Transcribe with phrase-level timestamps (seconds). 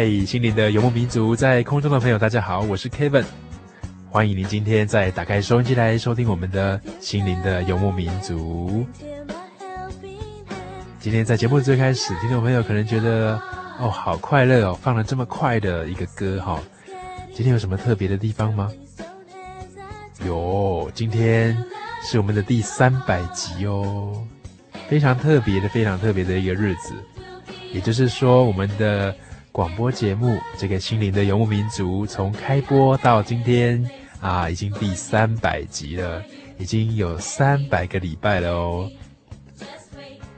[0.00, 3.22] 嗨，心灵的游牧民族，在空中的朋友，大家好，我是 Kevin，
[4.08, 8.86] 欢迎您今天再打开收音机来收听我们的心灵的游牧民族。
[10.98, 13.38] 今天在节目最开始，听众朋友可能觉得
[13.78, 16.58] 哦，好快乐哦，放了这么快的一个歌哈、
[17.34, 18.70] 今天有什么特别的地方吗？
[20.24, 21.54] 有，今天
[22.02, 24.26] 是我们的第三百集哦，
[24.88, 26.94] 非常特别的，非常特别的一个日子，
[27.70, 29.14] 也就是说我们的。
[29.60, 33.86] 广播节目《这个心灵的游牧民族》从开播到今天
[34.18, 36.24] 啊，已经第三百集了，
[36.56, 38.90] 已经有三百个礼拜了哦，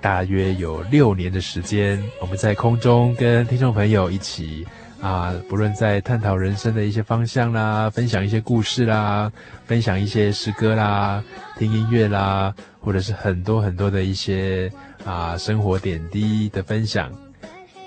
[0.01, 4.67] 大约有六年的时间，我们在空中跟听众朋友一起
[5.01, 9.31] 啊，不论在探讨人生的一些方向啦，分享一些故事啦，
[9.67, 11.23] 分享一些诗歌啦，
[11.57, 14.69] 听音乐啦，或者是很多很多的一些
[15.05, 17.09] 啊生活点滴的分享。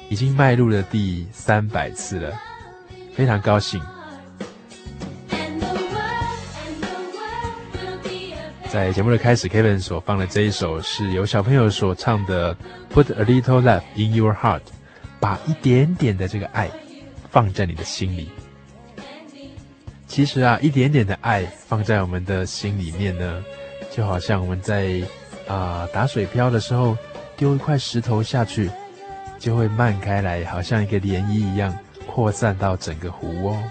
[0.09, 2.33] 已经迈入了第三百次了，
[3.16, 3.81] 非常高兴。
[8.69, 12.53] 在节目的开始，Kevin 所放的这一首是由小朋友所唱的
[12.93, 14.59] 《Put a Little Love in Your Heart》，
[15.19, 16.69] 把一点点的这个爱
[17.31, 18.29] 放在你的心里。
[20.07, 23.43] 其实啊，一点点的爱放在我们的心里面呢，
[23.91, 25.01] 就好像我们在
[25.47, 26.97] 啊、打水漂的时候
[27.37, 28.69] 丢一块石头下去。
[29.40, 31.73] 就会漫开来，好像一个涟漪一样，
[32.07, 33.63] 扩散到整个湖哦。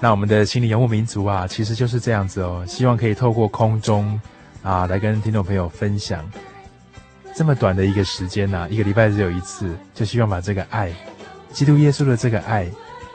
[0.00, 2.64] 那我们的心灵游牧民族啊，其实就是这样子哦。
[2.68, 4.20] 希望可以透过空中
[4.62, 6.24] 啊，来跟听众朋友分享
[7.34, 10.92] 这么短的一个时间呐、啊，一个礼拜只有一次，就希望把这个爱，
[11.52, 12.68] 基督耶稣的这个爱，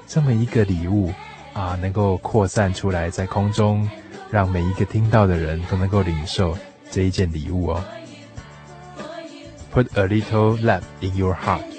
[0.07, 1.11] 这么一个礼物
[1.53, 3.89] 啊，能够扩散出来，在空中，
[4.29, 6.57] 让每一个听到的人都能够领受
[6.91, 7.83] 这一件礼物哦。
[9.73, 11.72] Put a little love in your heart.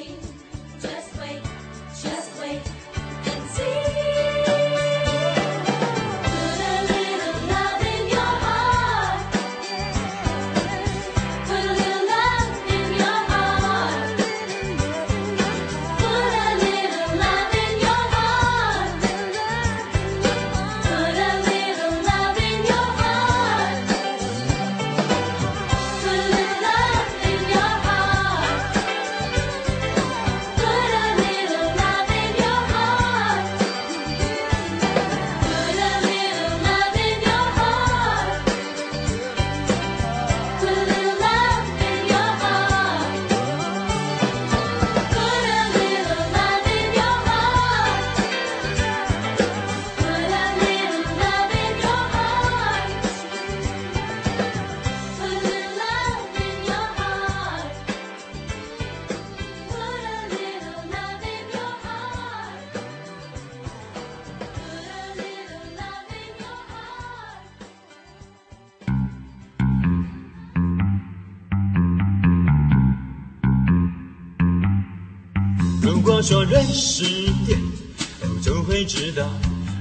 [78.87, 79.29] 知道，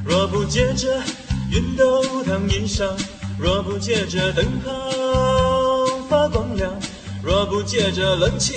[0.05, 1.01] 若不借着
[1.51, 2.89] 熨斗烫衣裳，
[3.37, 4.69] 若不借着灯泡
[6.09, 6.71] 发光亮，
[7.21, 8.53] 若不借着冷气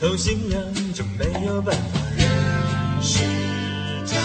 [0.00, 0.62] 透心凉，
[0.94, 2.26] 就没有办法认
[3.02, 3.20] 识
[4.10, 4.18] 他。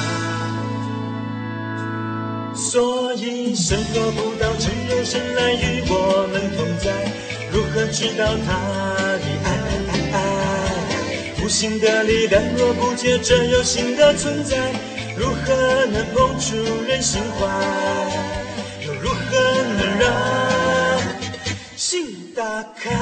[2.56, 7.12] 所以生活不到成肉身来与我们同在，
[7.52, 8.87] 如何知道他？
[11.48, 14.58] 无形的力量若不借着有形的存在，
[15.18, 17.48] 如何能碰触人心怀？
[18.86, 20.12] 又如何能让
[21.78, 22.06] 心
[22.36, 22.44] 打
[22.76, 22.94] 开？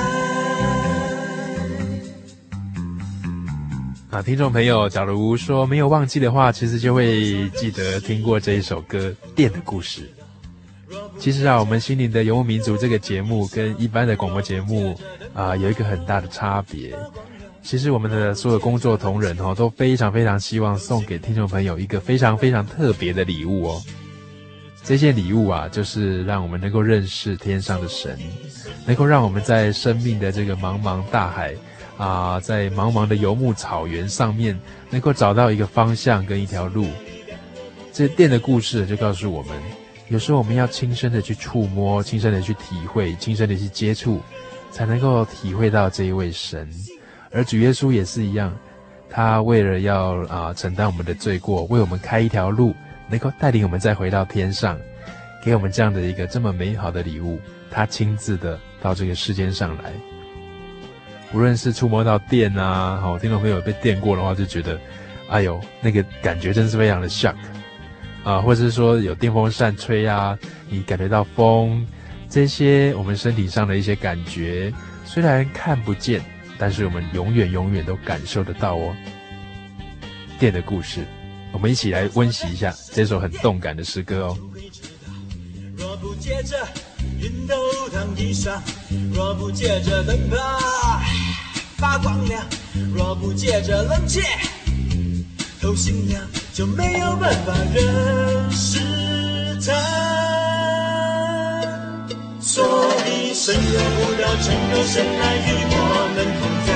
[4.12, 10.02] 啊，听众朋友，假如说没有忘记的话，其实就会记得听过这一首歌《电的故事》。
[11.18, 14.96] 其实啊，我们心灵的游牧民族这个节目跟一般的广播节目
[15.34, 16.96] 啊，有一个很大的差别。
[17.66, 23.82] 其实我们的所有工作同仁哦，都非常非常希望送给听众朋友一个非常非常特别的礼物哦。
[24.84, 28.20] 这件礼物啊，就是让我们能够认识天上的神，
[28.86, 31.56] 能够让我们在生命的这个茫茫大海。
[31.98, 34.60] 啊，在茫茫的游牧草原上面，
[34.90, 36.86] 能够找到一个方向跟一条路。
[37.94, 39.58] 这电的故事就告诉我们，
[40.10, 44.22] 有时候我们要亲身的去触摸，亲身的去体会，亲身的去接触，
[44.72, 46.70] 才能够体会到这一位神。
[47.36, 48.52] 而主耶稣也是一样，
[49.10, 52.74] 他为了要啊承担我们的罪过，为我们开一条路，
[53.10, 54.80] 能够带领我们再回到天上，
[55.44, 57.38] 给我们这样的一个这么美好的礼物，
[57.70, 59.92] 他亲自的到这个世间上来。
[61.34, 64.80] 无论是触摸到电啊，好，听众朋友被电过的话，就觉得，
[65.30, 67.36] 哎呦，那个感觉真是非常的 shock
[68.24, 70.38] 啊，或者是说有电风扇吹啊，
[70.70, 71.86] 你感觉到风，
[72.30, 74.72] 这些我们身体上的一些感觉，
[75.04, 76.22] 虽然看不见，
[76.58, 78.96] 但是我们永远永远都感受得到哦。
[80.40, 81.06] 电的故事，
[81.52, 84.38] 我们一起来温习一下这首很动感的诗歌哦。
[85.78, 86.68] 若不借着
[87.20, 87.56] 熨斗
[87.94, 88.60] 当衣裳，
[89.14, 90.38] 若不借着灯泡
[91.78, 92.46] 发光亮，
[92.94, 94.22] 若不借着冷气
[95.62, 96.22] 透心凉，
[96.54, 98.80] 就没有办法认识
[99.66, 100.45] 他。
[102.56, 102.64] 所
[103.06, 105.76] 以神有不道成肉身来与我
[106.16, 106.72] 们同在，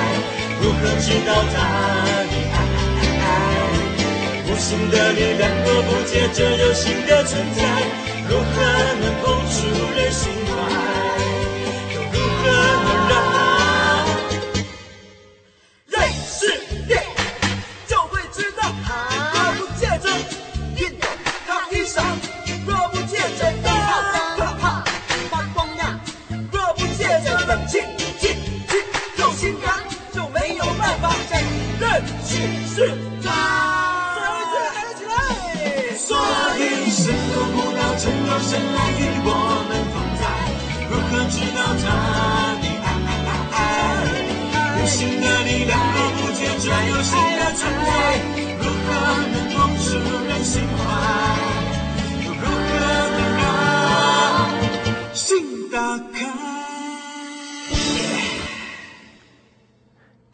[0.59, 1.55] 如何知道他
[2.27, 3.23] 的爱？
[4.43, 7.63] 无形的力量若不借着有形的存在，
[8.27, 8.51] 如何
[8.99, 9.55] 能碰触
[9.95, 10.27] 人心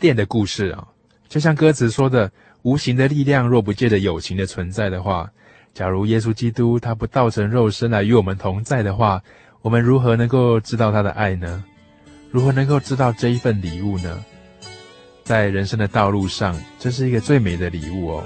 [0.05, 0.87] 电的故事啊，
[1.27, 2.31] 就像歌词说的，
[2.61, 5.27] 无形的力量若不借着有形的存在的话，
[5.73, 9.19] 假如耶稣基督他不道成肉身来与我们同在的话，
[9.63, 11.63] 我们如何能够知道他的爱呢？
[12.29, 14.23] 如何能够知道这一份礼物呢？
[15.23, 18.23] 在人生的道路上，这是一个最美的礼物哦，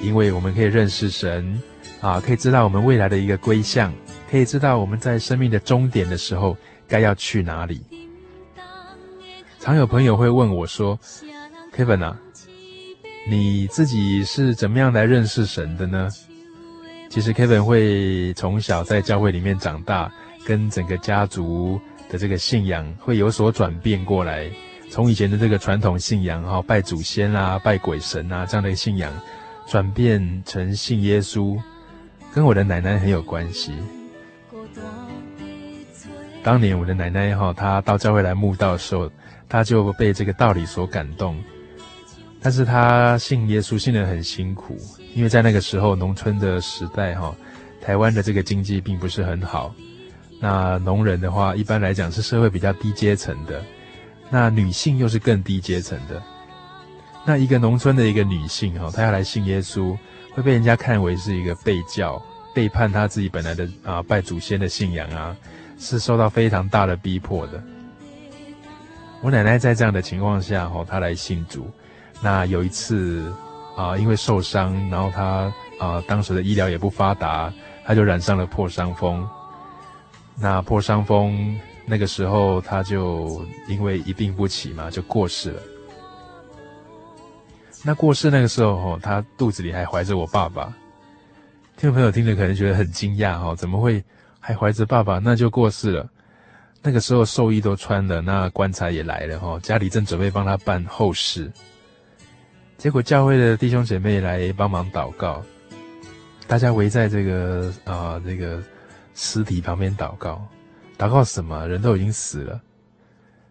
[0.00, 1.60] 因为我们可以认识神
[2.00, 3.92] 啊，可以知道我们未来的一个归向，
[4.30, 6.56] 可以知道我们在生命的终点的时候
[6.88, 7.82] 该要去哪里。
[9.60, 10.98] 常有朋友会问我说
[11.76, 12.18] ：“Kevin 啊，
[13.28, 16.08] 你自己是怎么样来认识神的呢？”
[17.10, 20.10] 其实 Kevin 会从小在教会里面长大，
[20.46, 24.50] 跟整个家族的这个信仰会有所转变过来。
[24.88, 29.12] 从以前的这个传统信仰哈，拜祖先啊、拜鬼神啊这样的信仰，
[29.66, 31.60] 转变成信耶稣，
[32.32, 33.72] 跟我的奶奶很有关系。
[36.42, 39.10] 当年我的奶奶哈，她到教会来慕道的时候。
[39.50, 41.36] 他就被这个道理所感动，
[42.40, 44.78] 但是他信耶稣信得很辛苦，
[45.12, 47.34] 因为在那个时候农村的时代哈，
[47.82, 49.74] 台湾的这个经济并不是很好，
[50.40, 53.60] 那农人的话一般来讲是社会比较低阶层的，
[54.30, 56.22] 那女性又是更低阶层的，
[57.26, 59.98] 那一个农村的一个女性哈，她要来信耶稣，
[60.32, 62.22] 会被人家看为是一个背教，
[62.54, 65.36] 背叛她自己本来的啊拜祖先的信仰啊，
[65.76, 67.60] 是受到非常大的逼迫的。
[69.22, 71.70] 我奶奶在这样的情况下，吼，她来信主。
[72.22, 73.30] 那有一次，
[73.76, 77.52] 啊，因为受伤，然后她啊，当时的医疗也不发达，
[77.84, 79.28] 她就染上了破伤风。
[80.36, 85.62] 那破伤风那个时候，她就因为一病不起嘛，就过世了。
[87.84, 90.72] 那过世那个时候，吼，她肚子里还怀着我爸爸。
[91.76, 94.02] 听众朋友听着可能觉得很惊讶哈，怎么会
[94.38, 95.18] 还怀着爸爸？
[95.18, 96.08] 那就过世了。
[96.82, 101.50] 那个时候寿衣都穿了，那棺材也来了哈，家里正准备帮他办后事。
[102.78, 105.42] 结果教会的弟兄姐妹来帮忙祷告，
[106.46, 108.62] 大家围在这个啊、这个
[109.14, 110.42] 尸体旁边祷告，
[110.96, 111.68] 祷告什么？
[111.68, 112.58] 人都已经死了。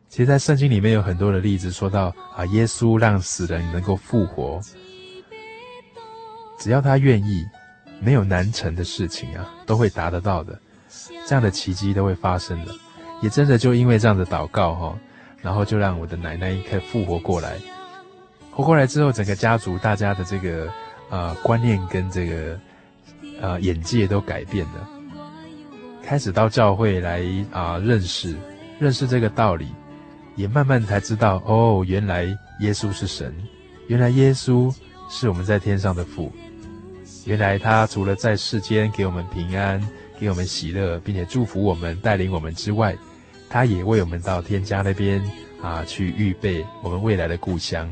[0.08, 4.60] 其实，在圣经里面有很多的例子，说到啊，耶稣让死人能够复活，
[6.58, 7.46] 只要他愿意，
[8.02, 10.60] 没有难成的事情啊，都会达得到的，
[11.28, 12.74] 这样的奇迹都会发生的。
[13.22, 15.00] 也真的就因为这样的祷告哈，
[15.42, 17.58] 然后就让我的奶奶可以复活过来。
[18.52, 20.68] 活过来之后，整个家族大家的这个
[21.10, 22.60] 呃观念跟这个
[23.42, 24.90] 呃眼界都改变了，
[26.04, 28.36] 开始到教会来啊、认识
[28.80, 29.68] 认识这个道理，
[30.36, 32.26] 也慢慢才知道哦，原来
[32.60, 33.34] 耶稣是神，
[33.88, 34.74] 原来耶稣
[35.10, 36.32] 是我们在天上的父，
[37.26, 39.82] 原来他除了在世间给我们平安、
[40.20, 42.94] 给我们喜乐，并且祝福我们、带领我们之外。
[43.50, 45.22] 他也为我们到天家那边
[45.62, 47.92] 啊去预备我们未来的故乡，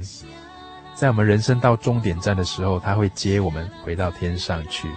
[0.96, 4.88] 在我们人生到终点站的时候，他会接我们回到天上去。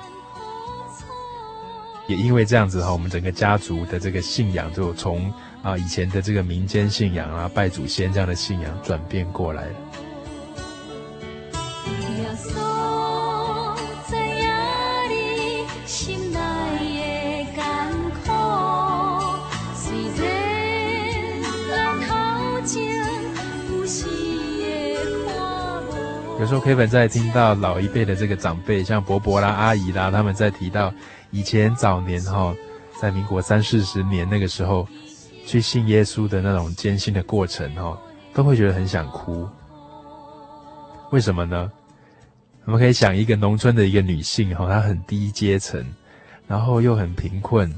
[2.06, 9.74] 也因为这样子哈，我们整个家族的这个信仰就从啊以前的这个民间信仰啊拜祖先这样的信仰转变过来了。
[26.50, 30.92] 有时候 Kevin 在听到老一辈的这个长辈，像伯伯啦、阿姨啦，他们在提到
[31.30, 32.52] 以前早年哈，
[33.00, 34.84] 在民国三四十年那个时候，
[35.46, 37.96] 去信耶稣的那种艰辛的过程哈，
[38.34, 39.48] 都会觉得很想哭。
[41.12, 41.70] 为什么呢？
[42.64, 45.86] 我们可以想一个农村的一个女性哈，她很低阶层，
[46.48, 47.72] 然后又很贫困，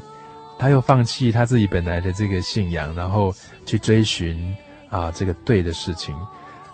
[0.58, 3.34] 她又放弃她自己本来的这个信仰，然后
[3.66, 4.56] 去追寻
[4.88, 6.16] 啊这个对的事情，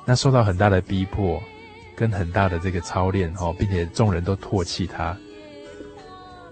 [0.05, 1.43] 那受到很大的逼迫。
[1.99, 5.17] 跟很大的这个操练哦，并且众人都唾弃他，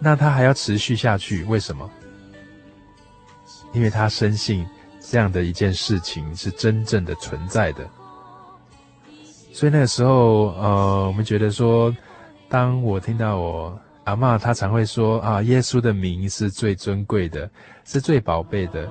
[0.00, 1.88] 那他还要持续下去，为什么？
[3.72, 4.66] 因为他深信
[5.00, 7.88] 这样的一件事情是真正的存在的。
[9.52, 11.94] 所以那个时候，呃，我们觉得说，
[12.48, 17.48] 当我听到我阿嬷，她常会说啊，耶稣的名是最尊贵的，
[17.84, 18.90] 是最宝贝的，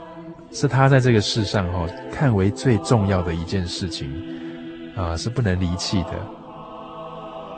[0.53, 4.09] 是他在这个世上哦看为最重要的一件事情
[4.95, 6.34] 啊，是不能离弃的。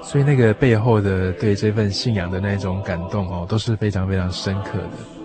[0.07, 5.16] 所以那个背后的对这份信仰的那种感动哦，都是非常非常深刻的。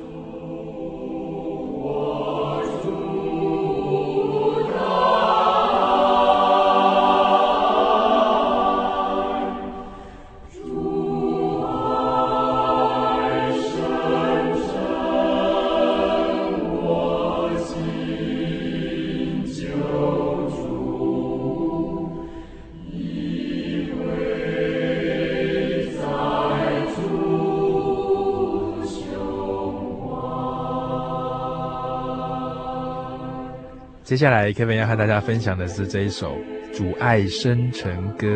[34.12, 36.36] 接下来，Kevin 要和大家分享的是这一首
[36.76, 38.26] 《主爱生成歌》，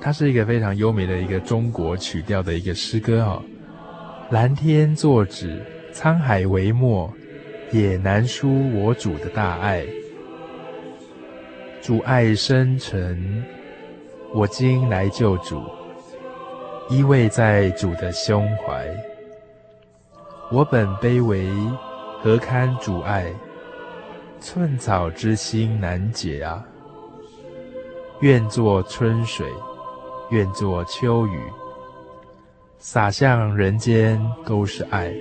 [0.00, 3.42] 它是一个非常优美的一个中国曲调的一个诗歌哈。
[4.30, 5.60] 蓝天作纸，
[5.92, 7.12] 沧海为墨，
[7.72, 9.84] 也难书我主的大爱。
[11.80, 13.44] 主爱深沉，
[14.32, 15.60] 我今来救主，
[16.88, 18.86] 依偎在主的胸怀。
[20.52, 21.50] 我本卑微，
[22.22, 23.26] 何堪主爱？
[24.42, 26.64] 寸草之心难解啊！
[28.22, 29.46] 愿做春水，
[30.30, 31.38] 愿做秋雨，
[32.76, 35.14] 洒向人间都是爱。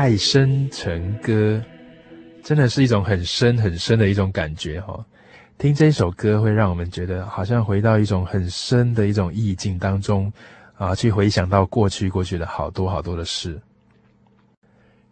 [0.00, 1.62] 爱深成歌，
[2.42, 4.98] 真的是一种很深很深的一种感觉哈。
[5.58, 10.32] 听这首歌会让我们觉得好像回到一种很深的一种意境当中
[10.78, 13.60] 啊，去回想到过去过去的好多好多的事。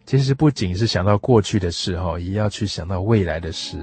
[0.07, 3.77] 其实不仅是想到过去的事哈，也要去想到未来的事。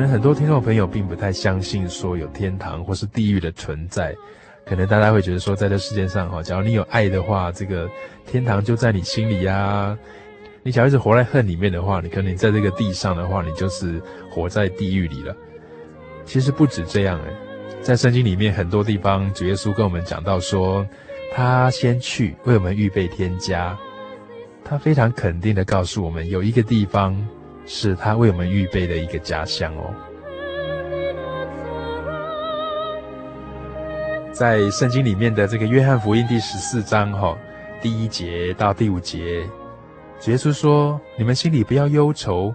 [0.00, 4.16] 可能很多听众朋友并不太相信说有天堂或是地狱的存在，
[4.64, 7.86] 可能大家会觉得说，在这世界上哈，假如你有爱的话，这个
[8.24, 9.94] 天堂就在你心里呀。
[10.62, 15.36] 你假如一直活在恨里面的话，你可能在这个地上的话，你就是活在地狱里了。
[16.24, 17.36] 其实不止这样诶，
[17.82, 20.86] 在圣经里面很多地方，主耶稣跟我们讲到说，
[21.34, 23.76] 他先去为我们预备天家，
[24.64, 27.14] 他非常肯定的告诉我们，有一个地方。
[27.72, 29.94] 是他为我们预备的一个家乡哦。
[34.32, 37.38] 在圣经里面的这个约翰福音第十四章哈，
[37.80, 39.48] 第一节到第五节，
[40.18, 42.52] 主耶稣说：“你们心里不要忧愁，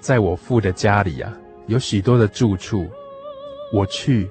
[0.00, 1.32] 在我父的家里啊，
[1.68, 2.90] 有许多的住处，
[3.72, 4.28] 我去，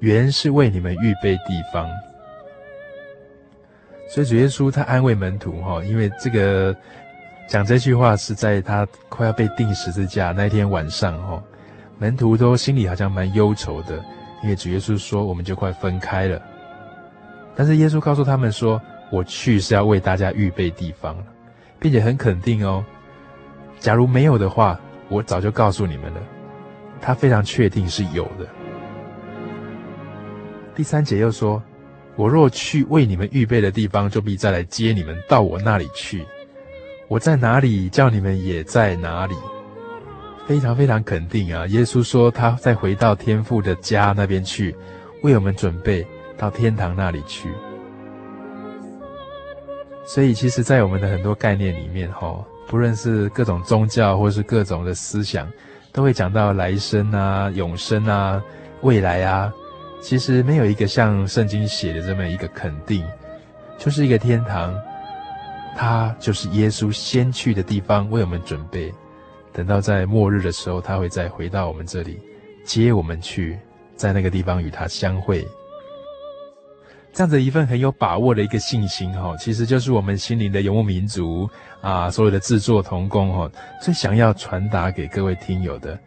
[0.00, 1.88] 原是为你们预备地方。”
[4.06, 6.76] 所以主耶稣他安慰门徒哈，因为这个。
[7.48, 11.42] 讲这句话是在他快要被钉十字架那一天晚上，哦，
[11.98, 13.96] 门徒都心里好像蛮忧愁的，
[14.42, 16.42] 因为主耶稣说我们就快分开了。
[17.54, 18.80] 但是耶稣告诉他们说
[19.12, 21.16] ：“我去是要为大家预备地方，
[21.78, 22.84] 并且很肯定哦，
[23.78, 24.78] 假如没有的话，
[25.08, 26.20] 我早就告诉你们了。”
[27.00, 28.46] 他非常确定是有的。
[30.74, 31.62] 第三节又说
[32.16, 36.26] ：“我若去为你们预备的地方，就必再来接你们到我那里去。”
[37.08, 39.34] 我在哪里，叫你们也在哪里，
[40.44, 41.64] 非常非常肯定啊！
[41.68, 44.74] 耶稣说他再回到天父的家那边去，
[45.22, 46.04] 为我们准备
[46.36, 47.48] 到天堂那里去。
[50.04, 55.48] 所以，其实，在我们的很多概念里面，哈，不论是各种宗教或是各种的思想，
[55.92, 58.42] 都会讲到来生啊、永生啊、
[58.82, 59.52] 未来啊。
[60.02, 63.04] 其实，没有一个像圣经写的这么一个肯定，
[63.78, 64.74] 就是一个天堂。
[65.76, 68.92] 他就是耶稣先去的地方，为我们准备。
[69.52, 72.18] 等到在末日的时候，他会再回到我们这里，
[72.64, 73.58] 接我们去，
[73.94, 75.46] 在那个地方与他相会。
[77.12, 81.48] 这样子一份很有把握的一个信心，哈，其实就是我们心灵的游牧民族
[81.80, 85.98] 啊，所有的制作同工，哈，最想要传达给各位听友的。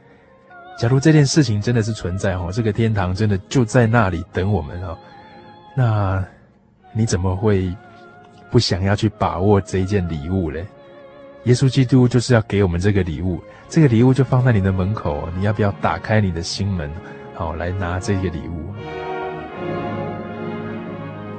[0.79, 4.97] 假如这件事情真的是存在，哈，这个天堂真的就在那里等我们，哈，
[5.75, 6.25] 那
[6.91, 7.71] 你怎么会？
[8.51, 10.65] 不想要去把握这一件礼物嘞，
[11.43, 16.89] 耶稣基督就是要给我们这个礼物，这个礼物就放在你的门口，你要不要打开你的心门，
[17.33, 18.73] 好来拿这个礼物？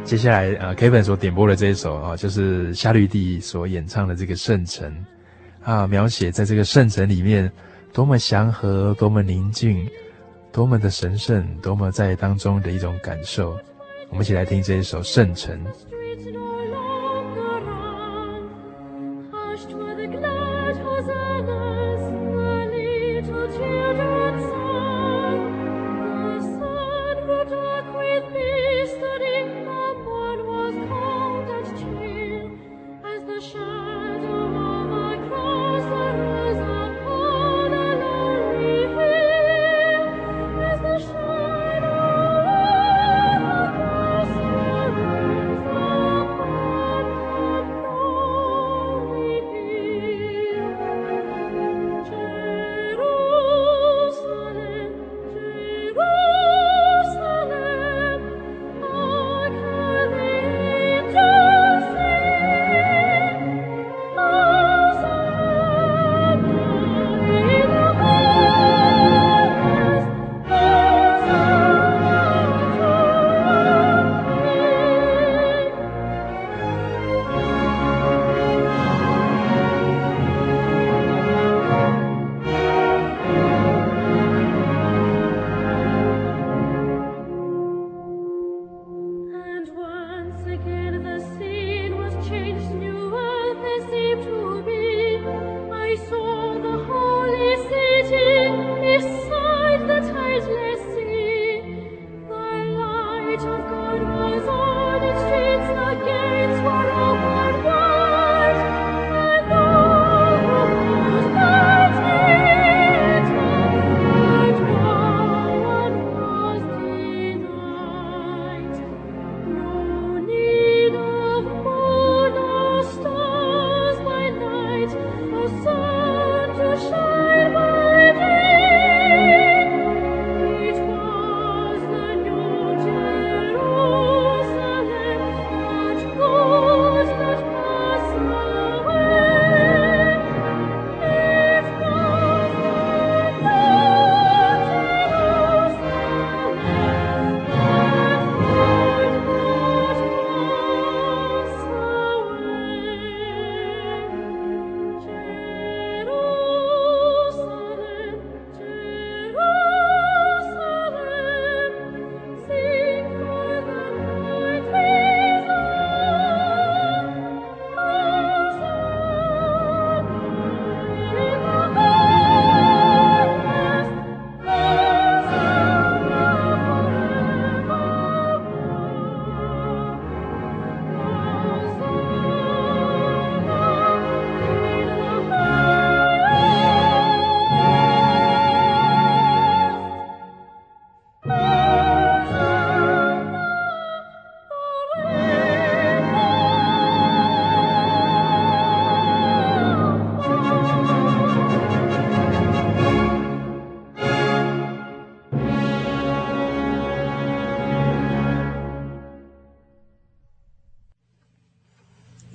[0.04, 4.92] 接下来啊，Kevin 所点播的这一首啊，就是夏绿蒂所演唱的这个圣城
[5.62, 7.50] 啊，描写在这个圣城里面
[7.92, 9.86] 多么祥和，多么宁静，
[10.50, 13.56] 多么的神圣，多么在当中的一种感受。
[14.08, 15.56] 我们一起来听这一首圣城。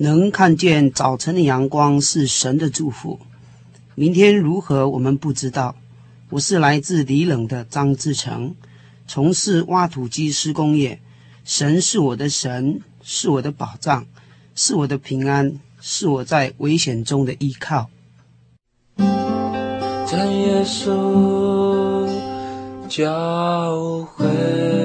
[0.06, 3.20] 能看见早晨的阳光是神的祝福。
[3.96, 5.76] 明天如何，我们不知道。
[6.30, 8.54] 我是来自里冷的张志成，
[9.08, 11.00] 从事挖土机施工业。
[11.44, 14.06] 神是我的神，是我的保障，
[14.54, 17.90] 是我的平安，是我在危险中的依靠。
[18.98, 22.08] 将耶稣
[22.88, 24.85] 教会。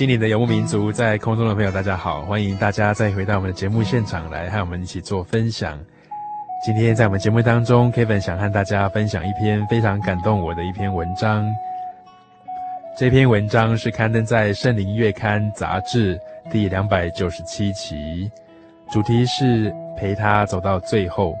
[0.00, 5.78] 心灵的游牧民族，在空中的朋友，大家好，欢迎大家再回到我们的节目现场来和我们一起做分享。
[6.64, 11.46] 今天在我们节目当中，Kevin 想和大家分享一篇非常感动我的一篇文章。
[12.96, 16.18] 这篇文章是刊登在《圣灵月刊》杂志
[16.50, 18.30] 第两百九十七期，
[18.90, 21.34] 主题是陪他走到最后。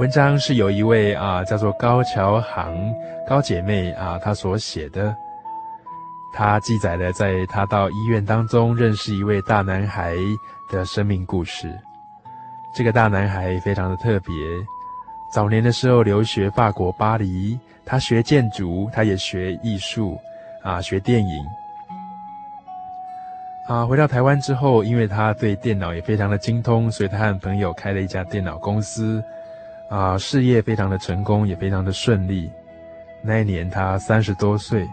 [0.00, 2.74] 文章是有一位啊叫做高桥航
[3.28, 5.14] 高姐妹啊她所写的，
[6.32, 10.16] 她记载了在她到医院当中认识一位大男孩
[10.70, 11.78] 的生命故事。
[12.74, 14.32] 这个大男孩非常的特别，
[15.30, 20.18] 早年的时候留学法国巴黎，他学建筑，他也学艺术
[20.62, 21.44] 啊，学电影。
[23.68, 29.22] 啊，回到台湾之后，因为他对电脑也非常的精通，所以他和朋友开了一家电脑公司。
[29.90, 32.48] 啊，事业非常的成功，也非常的顺利。
[33.22, 34.88] 那一年他三十多岁，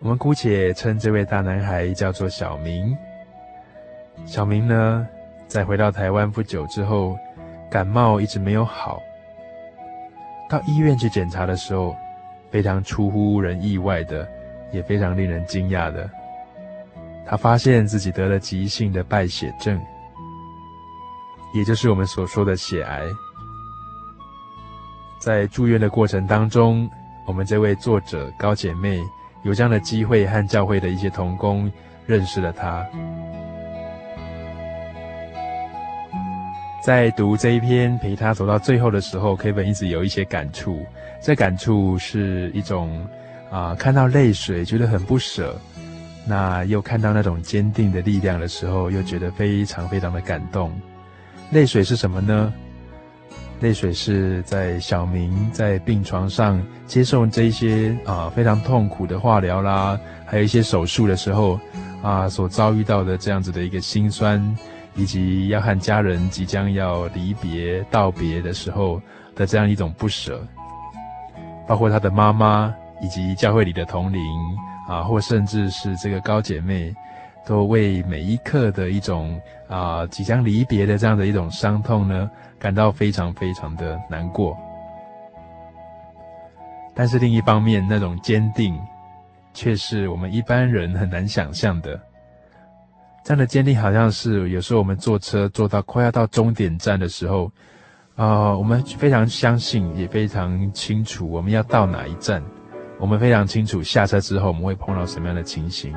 [0.00, 2.94] 我们姑且称这位大男孩叫做小明。
[4.26, 5.06] 小明呢，
[5.46, 7.16] 在回到台湾不久之后，
[7.70, 9.00] 感冒一直没有好。
[10.50, 11.94] 到医院去检查的时候，
[12.50, 14.28] 非常出乎人意外的，
[14.72, 16.10] 也非常令人惊讶的，
[17.24, 19.80] 他发现自己得了急性的败血症。
[21.54, 23.04] 也就是我们所说的血癌，
[25.18, 26.88] 在住院的过程当中，
[27.26, 29.02] 我们这位作者高姐妹
[29.42, 31.70] 有这样的机会和教会的一些同工
[32.06, 32.86] 认识了她。
[36.84, 40.84] 在读这一篇陪她走到最后的时候，Kevin 一直有一些感触。
[41.22, 43.04] 这感触是一种
[43.50, 45.58] 啊，看到泪水觉得很不舍，
[46.26, 50.72] 那又看到那种坚定的力量的时候，又觉得非常非常的感动。
[51.50, 52.52] 泪水是什么呢？
[53.60, 61.58] 泪水是在小明在病床上接受这一些啊非常痛苦的化疗啦，还有一些手术的时候
[62.02, 64.40] 啊所遭遇到的这样子的一个心酸，
[64.94, 69.00] 以及要和家人即将要离别道别的时候
[69.34, 70.40] 的这样一种不舍，
[71.66, 74.20] 包括他的妈妈以及教会里的同龄
[74.86, 76.94] 啊，或甚至是这个高姐妹。
[77.48, 84.54] 都为每一刻的一种啊即将离别的这样的一种伤痛呢，感到非常非常的难过。
[86.94, 88.78] 但是另一方面，那种坚定，
[89.54, 91.98] 却是我们一般人很难想象的。
[93.24, 97.50] 这样的坚定好像是有时候我们坐车坐到快要到终点站的时候，
[98.16, 102.42] 啊、我们非常相信，也非常清楚我们要到哪一站，
[102.98, 105.94] 我们非常清楚下车之后我们会碰到什么样的情形，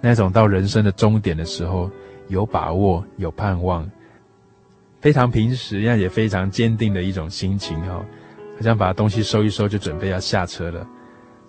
[0.00, 1.90] 那种到人生的终点的时候
[2.28, 3.88] 有把握、有盼望，
[5.00, 8.04] 非常平实，但也非常坚定的一种心情哈，
[8.56, 10.86] 好像把东西收一收就准备要下车了，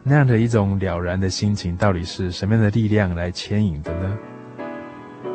[0.03, 4.17] 那样的一种了然的心情，到底是什么样的力量来牵引的呢？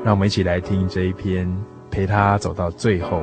[0.04, 1.50] 让我们一起来听这一篇，
[1.90, 3.22] 陪他走到最后。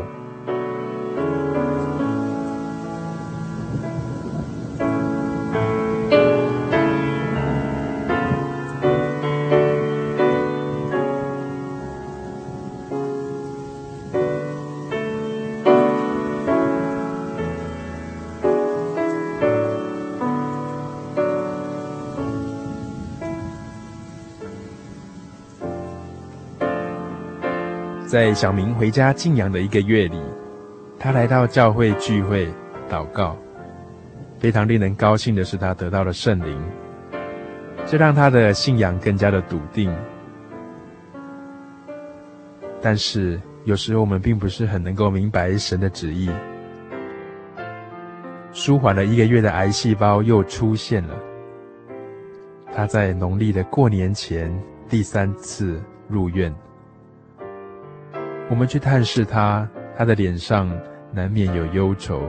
[28.14, 30.22] 在小明回家静养的一个月里，
[31.00, 32.48] 他来到教会聚会
[32.88, 33.36] 祷告。
[34.38, 36.62] 非常令人高兴的是，他得到了圣灵，
[37.88, 39.92] 这让他的信仰更加的笃定。
[42.84, 46.30] 但是有时候我们并不是很能够明白神的旨意。
[48.52, 51.16] 舒缓了一个月的癌细胞又出现了。
[52.76, 54.56] 他在农历的过年前
[54.88, 56.54] 第三次入院。
[58.54, 60.70] 我们去探视他，他的脸上
[61.12, 62.22] 难免有忧愁。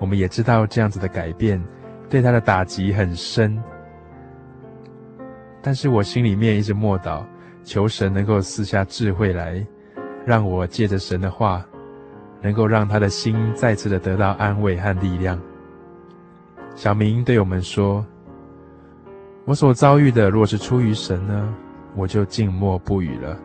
[0.00, 1.62] 我们也知道这样子的改变
[2.08, 3.62] 对他的打击很深，
[5.62, 7.22] 但是我心里面一直默祷，
[7.62, 9.64] 求神能够赐下智慧来，
[10.26, 11.64] 让我借着神的话，
[12.42, 15.40] 能够让他的心再次的得到安慰和力量。
[16.74, 18.04] 小明对我们说
[19.46, 21.54] ：“我所遭遇的若是出于神呢，
[21.94, 23.38] 我就静默不语了。”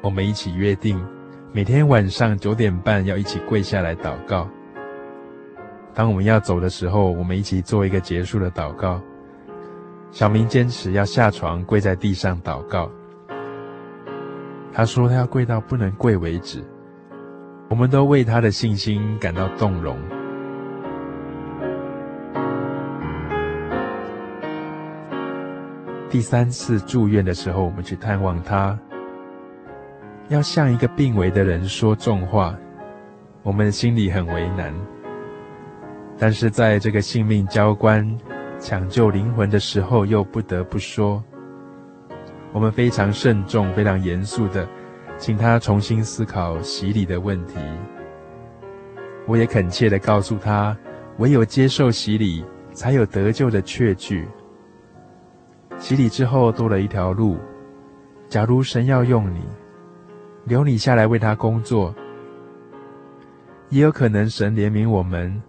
[0.00, 1.04] 我们一起约定，
[1.52, 4.48] 每天晚上九点半要一起跪下来祷告。
[5.92, 9.00] 当我们要走的时候，我们一起做一个结束的祷告。
[10.12, 12.88] 小明坚持要下床跪在地上祷告。
[14.72, 16.62] 他说他要跪到不能跪为止。
[17.68, 19.98] 我们都为他的信心感到动容。
[26.08, 28.78] 第三次住院的时候，我们去探望他。
[30.28, 32.54] 要向一个病危的人说重话，
[33.42, 34.74] 我们心里很为难。
[36.18, 38.06] 但是在这个性命交关、
[38.58, 41.22] 抢救灵魂的时候，又不得不说。
[42.52, 44.68] 我们非常慎重、非常严肃的，
[45.16, 47.54] 请他重新思考洗礼的问题。
[49.26, 50.76] 我也恳切的告诉他，
[51.18, 54.28] 唯有接受洗礼，才有得救的确据。
[55.78, 57.38] 洗礼之后多了一条路，
[58.28, 59.40] 假如神要用你。
[60.48, 61.94] 留你下来为他工作，
[63.68, 65.40] 也有可能神怜悯我们，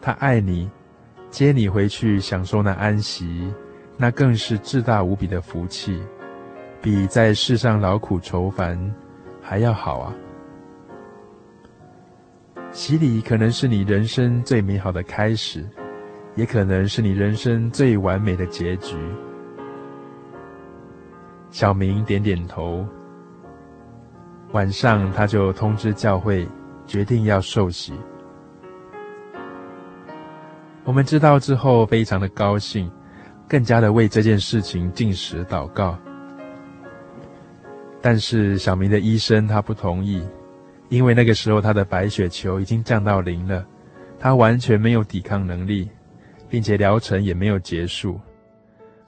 [0.00, 0.70] 他爱你，
[1.30, 3.52] 接你回去享受那安息，
[3.98, 6.02] 那更是至大无比的福气，
[6.80, 8.78] 比在世上劳苦愁烦
[9.42, 10.14] 还要好啊！
[12.72, 15.62] 洗礼可能是你人生最美好的开始，
[16.36, 18.96] 也可能是你人生最完美的结局。
[21.50, 22.86] 小明点点头。
[24.52, 26.48] 晚上，他就通知教会，
[26.86, 27.92] 决定要受洗。
[30.84, 32.90] 我们知道之后，非常的高兴，
[33.46, 35.98] 更加的为这件事情进食祷告。
[38.00, 40.26] 但是小明的医生他不同意，
[40.88, 43.66] 因为那个时候他的白血球已经降到零了，
[44.18, 45.90] 他完全没有抵抗能力，
[46.48, 48.18] 并且疗程也没有结束。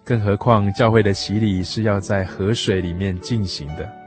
[0.05, 4.00] 更何况教会的洗礼是要在河水里面进行的。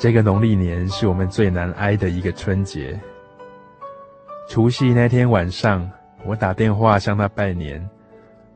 [0.00, 2.98] 这个农历年是我们最难挨的一个春节。
[4.48, 5.86] 除夕那天晚上，
[6.24, 7.86] 我打电话向他拜年，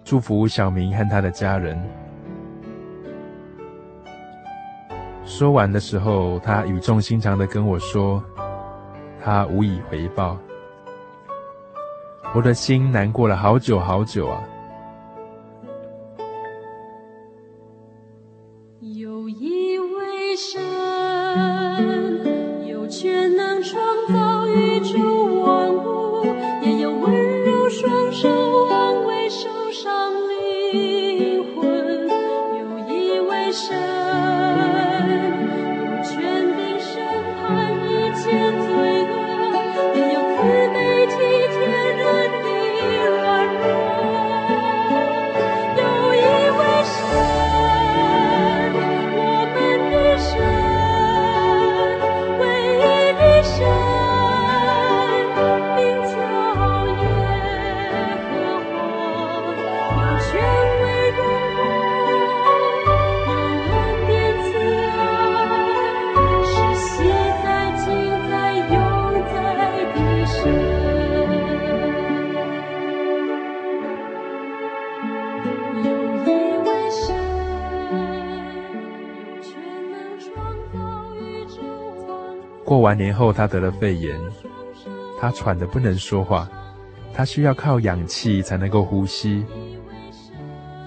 [0.04, 1.78] 祝福小明和他的家人。
[5.26, 8.24] 说完的时候，他语重心长地跟我说
[9.22, 10.38] ：“他无以回报。”
[12.35, 14.42] 我的心难过了好久好久啊。
[33.55, 33.93] 深。
[82.94, 84.16] 完年后，他得了肺炎，
[85.20, 86.48] 他喘得不能说话，
[87.12, 89.44] 他需要靠氧气才能够呼吸。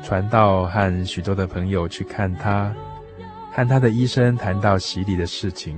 [0.01, 2.73] 传道和许多的朋友去看他，
[3.51, 5.77] 和他的医生谈到洗礼的事情。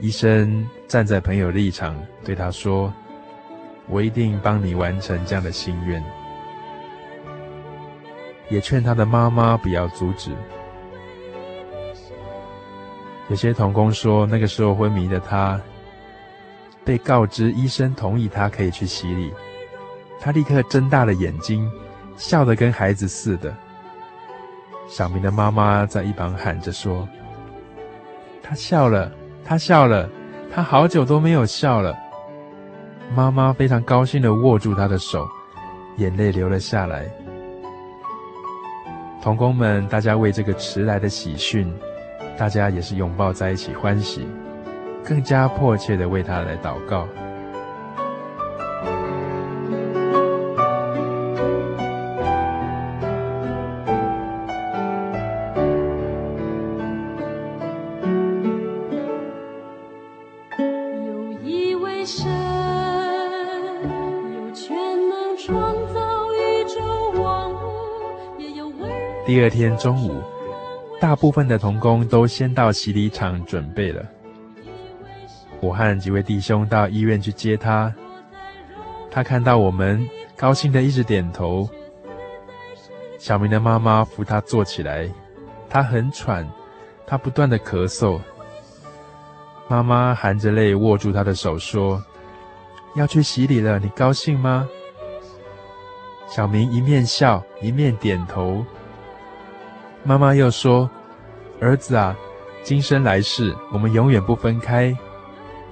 [0.00, 2.94] 医生站在朋友立场，对他说
[3.90, 6.00] ：“我一定帮你完成这样的心愿。”
[8.48, 10.30] 也劝他的妈妈不要阻止。
[13.28, 15.60] 有些童工说，那个时候昏迷的他，
[16.84, 19.32] 被告知医生同意他可以去洗礼，
[20.20, 21.70] 他立刻睁大了眼睛，
[22.16, 23.54] 笑得跟孩子似的。
[24.88, 27.08] 小明的妈妈在一旁喊着说
[28.42, 29.10] ：“他笑了。”
[29.48, 30.10] 他笑了，
[30.52, 31.96] 他好久都没有笑了。
[33.14, 35.24] 妈妈非常高兴地握住他的手，
[35.98, 37.08] 眼泪流了下来。
[39.22, 41.72] 童工们，大家为这个迟来的喜讯，
[42.38, 44.26] 大家也是拥抱在一起欢喜，
[45.02, 47.08] 更加迫切的为他来祷告。
[69.26, 70.22] 第二天中午，
[71.00, 74.02] 大部分的童工都先到洗礼场准备了。
[75.60, 77.92] 我和几位弟兄到医院去接他。
[79.10, 80.06] 他看到我们，
[80.36, 81.68] 高兴地一直点头。
[83.18, 85.08] 小明的妈妈扶他坐起来，
[85.68, 86.46] 他很喘，
[87.06, 88.20] 他不断地咳嗽。
[89.68, 92.02] 妈妈含着泪握住他的手说
[92.94, 94.68] ：“要去洗礼了，你高兴吗？”
[96.28, 98.64] 小明一面笑一面点头。
[100.06, 100.88] 妈妈又说
[101.60, 102.16] ：“儿子啊，
[102.62, 104.96] 今生来世，我们永远不分开。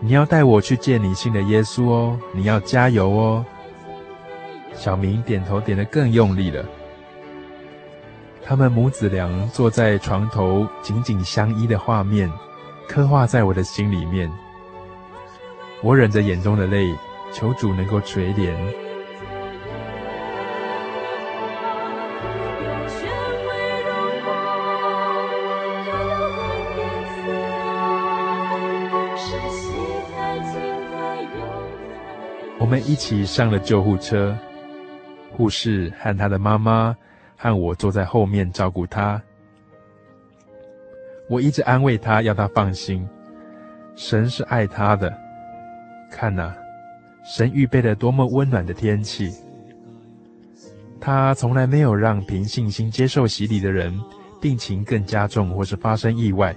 [0.01, 3.45] 你要带我去见你信的耶稣哦，你要加油哦。”
[4.75, 6.65] 小明点头点得更用力了。
[8.45, 12.29] 他们母子俩坐在床头，紧紧相依的画面，
[12.89, 14.29] 刻画在我的心里面。
[15.81, 16.93] 我忍着眼中的泪，
[17.33, 18.53] 求主能够垂怜。
[32.65, 34.35] 我们一起上了救护车，
[35.31, 36.97] 护士和他的妈妈
[37.37, 39.23] 和我坐在后面照顾他。
[41.29, 43.07] 我一直安慰他，要他放心，
[43.97, 45.15] 神是爱他的。
[46.11, 46.57] 看哪，
[47.23, 49.31] 神预备了多么温暖的天气。
[50.99, 53.95] 他从来没有让凭信心接受洗礼的人
[54.41, 56.57] 病情更加重，或是发生意外。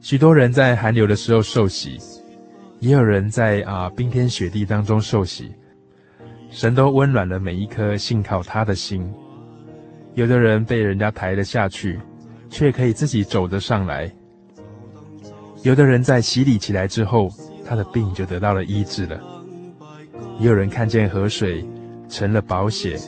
[0.00, 1.96] 许多人在寒流的时候受洗。
[2.80, 5.52] 也有人在啊冰天雪地当中受洗，
[6.50, 9.06] 神都温暖了每一颗信靠他的心。
[10.14, 12.00] 有的人被人家抬了下去，
[12.48, 14.10] 却可以自己走得上来。
[15.62, 17.28] 有的人在洗礼起来之后，
[17.66, 19.20] 他的病就得到了医治了。
[20.38, 21.62] 也有人看见河水
[22.08, 22.98] 成了宝血，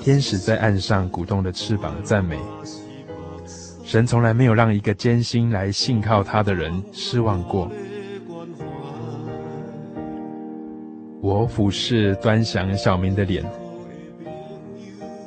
[0.00, 2.38] 天使在岸上鼓动着翅膀赞美。
[3.82, 7.68] 神从来没有让一个坚心来信靠他的人失望过。
[11.20, 13.44] 我俯视端详小明的脸，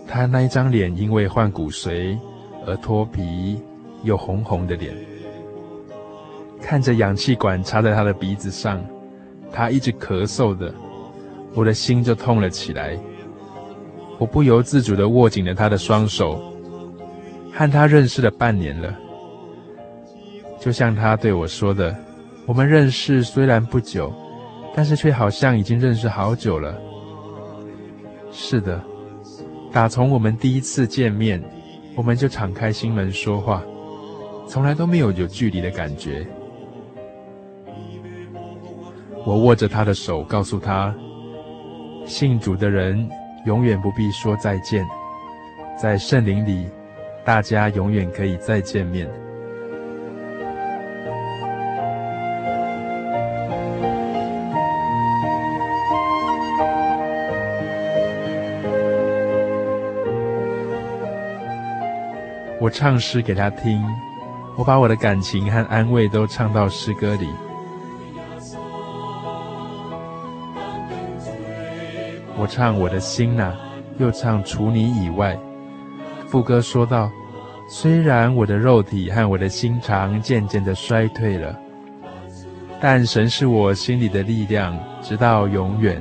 [0.08, 2.18] 他那一张脸因为患骨髓
[2.66, 3.60] 而脱皮
[4.04, 4.96] 又红红的脸，
[6.62, 8.82] 看着氧气管插在他的鼻子上，
[9.52, 10.74] 他一直咳嗽的，
[11.54, 12.98] 我的心就痛了起来。
[14.18, 16.42] 我不由自主地握紧了他的双手，
[17.52, 18.96] 和他认识了半年了，
[20.58, 21.94] 就像他对我说的
[22.48, 24.14] ：“我们认识虽然不久。”
[24.76, 26.80] 但是却好像已经认识好久了。
[28.32, 28.82] 是的，
[29.72, 31.44] 打从我们第一次见面，
[31.96, 33.62] 我们就敞开心门说话，
[34.48, 36.26] 从来都没有有距离的感觉。
[39.26, 40.96] 我握着他的手，告诉他：
[42.06, 43.08] 信主的人
[43.46, 44.88] 永远不必说再见，
[45.78, 46.66] 在圣灵里，
[47.24, 49.08] 大家永远可以再见面。
[62.62, 63.84] 我唱诗给他听，
[64.56, 67.28] 我把我的感情和安慰都唱到诗歌里。
[72.38, 73.52] 我唱我的心呐、
[73.98, 75.36] 又唱除你以外。
[76.28, 77.10] 副歌说道：
[77.68, 81.58] 虽然我的肉体和我的心肠渐渐的衰退了，
[82.80, 86.00] 但神是我心里的力量，直到永远。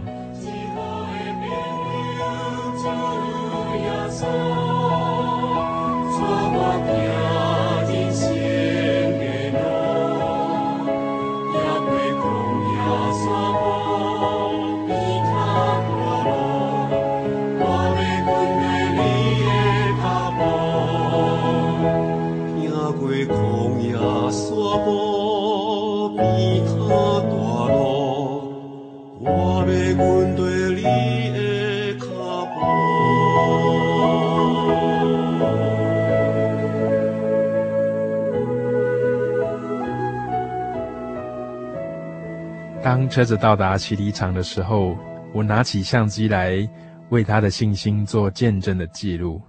[43.11, 44.97] 车子到达洗礼场的时候，
[45.35, 46.67] 我拿起相机来
[47.09, 49.43] 为他的信心做见证的记录。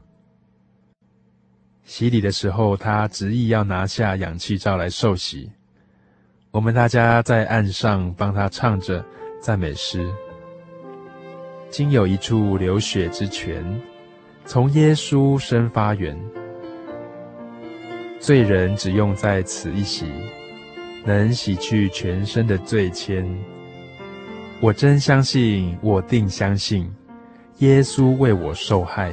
[1.83, 5.51] 洗礼的时候，他执意要拿下氧气罩来受洗。
[6.49, 9.05] 我们大家在岸上帮他唱着
[9.39, 10.09] 赞美诗。
[11.69, 13.63] 今有一处流血之泉，
[14.43, 16.19] 从耶稣生发源，
[18.19, 20.07] 罪人只用在此一洗。
[21.03, 23.25] 能洗去全身的罪愆，
[24.63, 26.87] 我真相信，我定相信，
[27.57, 29.11] 耶稣为我受害，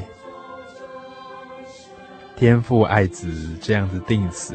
[2.36, 4.54] 天父爱子这样子定死，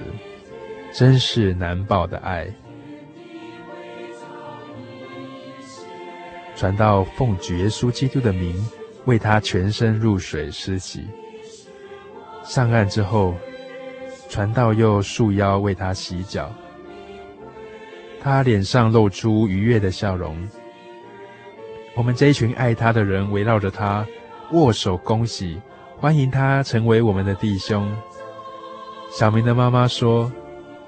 [0.94, 2.48] 真是难报的爱。
[6.56, 8.56] 传道奉主耶稣基督的名，
[9.06, 11.08] 为他全身入水施洗。
[12.44, 13.34] 上岸之后，
[14.30, 16.54] 传道又束腰为他洗脚。
[18.22, 20.38] 他脸上露出愉悦的笑容。
[21.96, 24.06] 我们这一群爱他的人围绕着他，
[24.52, 25.62] 握手恭喜，
[25.98, 27.92] 欢迎他成为我们的弟兄。
[29.12, 30.32] 小明的妈妈说：“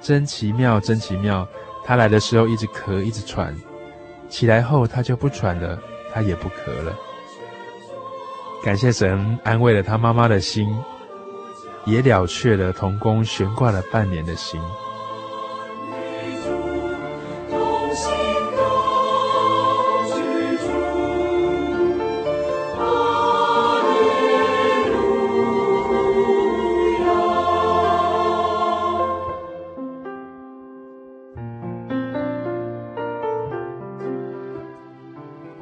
[0.01, 1.47] 真奇妙，真奇妙！
[1.83, 3.55] 他来的时候一直咳，一直喘，
[4.29, 5.79] 起来后他就不喘了，
[6.11, 6.97] 他也不咳了。”
[8.65, 10.67] 感谢神安慰了他妈妈的心，
[11.85, 14.59] 也了却了童工悬挂了半年的心。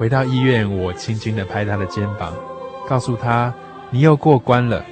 [0.04, 2.34] 回到医院，我轻轻地拍他的肩膀，
[2.86, 3.54] 告诉他
[3.90, 4.84] ：“你又过关了。”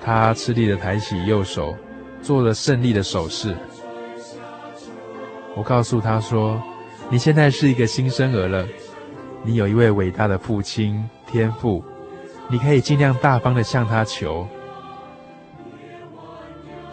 [0.00, 1.74] 他吃力地抬起右手，
[2.22, 3.56] 做了胜利的手势。
[5.56, 6.62] 我告诉他说
[7.10, 8.64] ：“你现在是一个新生儿了，
[9.42, 11.82] 你有一位伟大的父亲天父，
[12.46, 14.46] 你可以尽量大方地向他求。”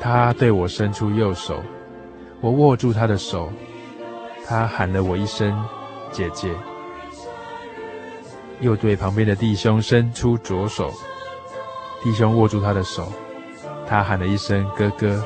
[0.01, 1.61] 他对我伸出右手，
[2.41, 3.51] 我握住他的手，
[4.47, 5.55] 他喊了我一声
[6.11, 6.51] “姐姐”。
[8.61, 10.91] 又对旁边的弟兄伸出左手，
[12.03, 13.11] 弟兄握住他的手，
[13.87, 15.23] 他喊了一声“哥哥”。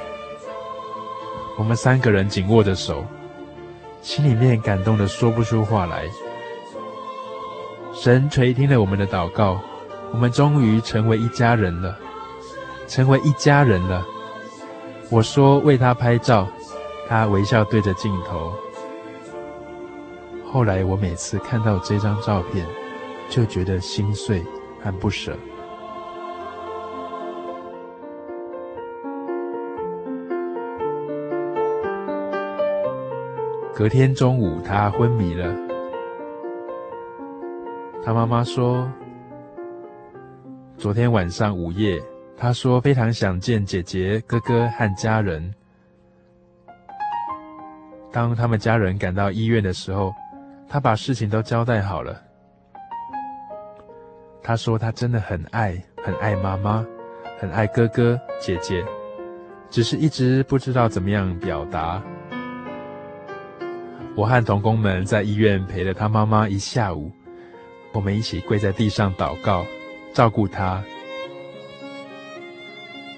[1.57, 3.03] 我们三个人紧握着手，
[4.01, 6.05] 心里面感动得说不出话来。
[7.93, 9.59] 神垂听了我们的祷告，
[10.13, 11.97] 我们终于成为一家人了，
[12.87, 14.05] 成为一家人了。
[15.09, 16.47] 我说为他拍照，
[17.07, 18.53] 他微笑对着镜头。
[20.51, 22.65] 后来我每次看到这张照片，
[23.29, 24.43] 就觉得心碎
[24.81, 25.37] 和不舍。
[33.73, 35.55] 隔天中午，他昏迷了。
[38.03, 38.85] 他妈妈说，
[40.75, 41.97] 昨天晚上午夜，
[42.35, 45.53] 他说非常想见姐姐、哥哥和家人。
[48.11, 50.11] 当他们家人赶到医院的时候，
[50.67, 52.28] 他把事情都交代好了。
[54.49, 56.83] 他说：“他真的很爱，很爱妈妈，
[57.39, 58.83] 很爱哥哥姐姐，
[59.69, 62.01] 只是一直不知道怎么样表达。”
[64.17, 67.11] 我和同工们在医院陪了他妈妈一下午，
[67.91, 69.63] 我们一起跪在地上祷告，
[70.15, 70.83] 照顾他。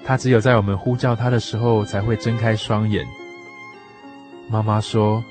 [0.04, 3.06] 他只有在我们呼叫他的时候才会睁开双眼。
[4.50, 5.24] 妈妈说：“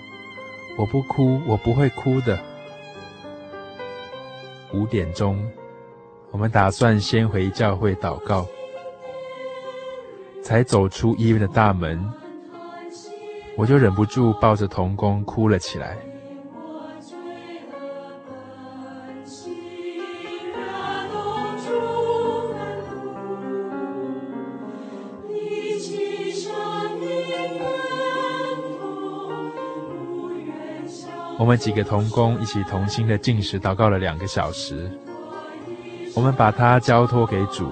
[0.79, 2.39] 我不哭，我不会哭的。”
[4.73, 5.39] 五点钟。
[6.31, 8.47] 我们打算先回教会祷告，
[10.41, 12.03] 才走出医院的大门，
[13.57, 15.97] 我就忍不住抱着童工哭了起来。
[31.37, 34.89] 我们几个童工一起同心的进食祷告了两个小时。
[36.13, 37.71] 我们把它交托给主。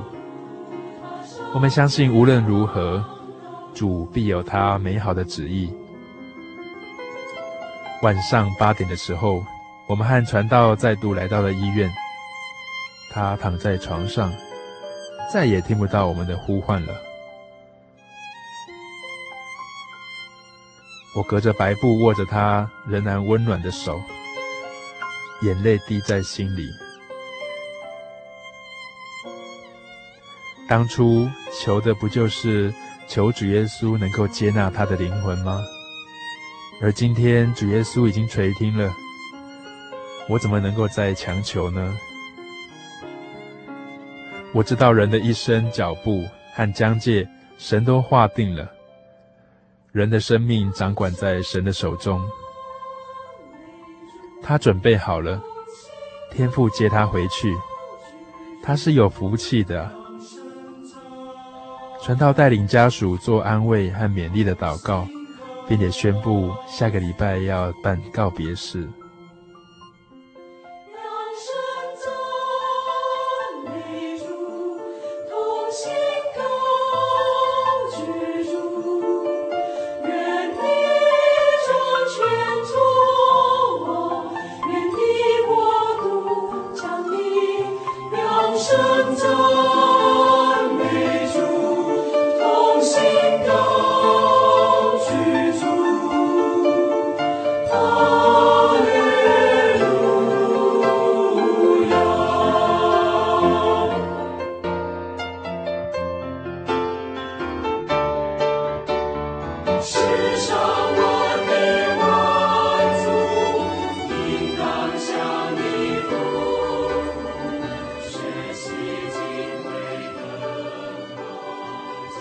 [1.54, 3.04] 我们相信无论如何，
[3.74, 5.74] 主必有他美好的旨意。
[8.02, 9.44] 晚上八点的时候，
[9.88, 11.92] 我们和传道再度来到了医院。
[13.12, 14.32] 他躺在床上，
[15.34, 16.94] 再也听不到我们的呼唤了。
[21.16, 24.00] 我隔着白布握着他仍然温暖的手，
[25.42, 26.70] 眼泪滴在心里。
[30.70, 32.72] 当初求的不就是
[33.07, 35.59] 求主耶稣能够接纳他的灵魂吗？
[36.80, 38.93] 而今天主耶稣已经垂听了，
[40.30, 41.97] 我怎么能够再强求呢？
[44.53, 48.72] 我知道人的一生脚步和疆界，神都划定了。
[49.91, 52.22] 人的生命掌管在神的手中，
[54.43, 55.41] 他准备好了，
[56.32, 57.51] 天父接他回去，
[58.61, 59.99] 他是有福气的。
[62.02, 65.08] 传道带领家属做安慰和勉励的祷告，
[65.68, 68.88] 并且宣布下个礼拜要办告别式。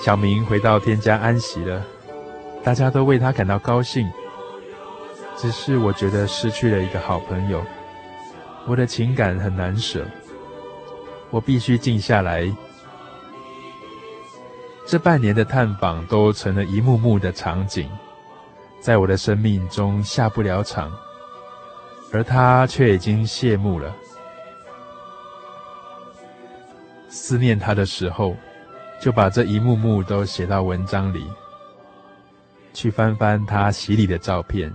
[0.09, 1.85] 小明回到天家安息了，
[2.65, 4.11] 大家都为他感到高兴。
[5.37, 7.63] 只是我觉得失去了一个好朋友，
[8.67, 10.07] 我的情感很难舍。
[11.29, 12.51] 我必须静下来。
[14.87, 17.87] 这半年的探访都成了一幕幕的场景，
[18.81, 20.91] 在我的生命中下不了场，
[22.15, 23.95] 而他却已经谢幕了。
[27.11, 28.35] 思念他的时候。
[29.01, 31.25] 就把这一幕幕都写到文章里，
[32.75, 34.73] 去翻翻他洗礼的照片，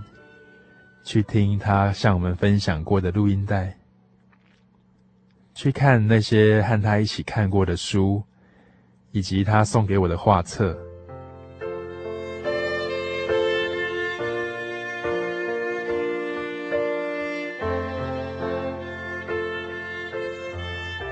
[1.04, 3.76] 去听他向我们分享过的录音带，
[5.54, 8.22] 去看那些和他一起看过的书，
[9.12, 10.74] 以及他送给我的画册。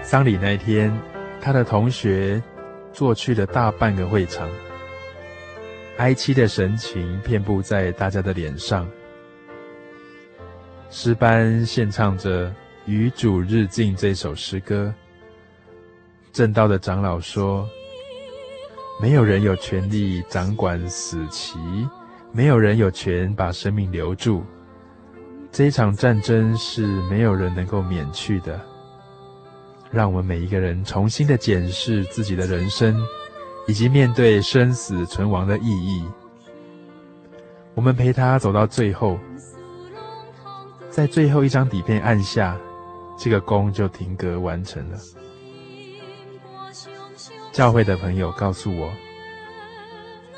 [0.02, 0.90] 丧礼那天，
[1.42, 2.42] 他的同学。
[2.92, 4.48] 坐去了大半个会场，
[5.96, 8.88] 哀戚的神情遍布在大家的脸上。
[10.90, 12.48] 诗班献唱着
[12.84, 14.92] 《与主日进》这首诗歌。
[16.32, 17.66] 正道的长老说
[19.00, 21.58] ：“没有人有权利掌管死期，
[22.30, 24.44] 没有人有权把生命留住。
[25.50, 28.60] 这一场战争是没有人能够免去的。”
[29.92, 32.98] 让我们每一个人重新的检视自己的人生，
[33.68, 36.02] 以及面对生死存亡的意义。
[37.74, 39.18] 我们陪他走到最后，
[40.88, 42.58] 在最后一张底片按下，
[43.18, 44.98] 这个功就停格完成了。
[47.52, 48.90] 教会的朋友告诉我，